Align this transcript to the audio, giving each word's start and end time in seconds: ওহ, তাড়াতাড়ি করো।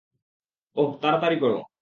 ওহ, 0.75 0.89
তাড়াতাড়ি 1.01 1.37
করো। 1.39 1.59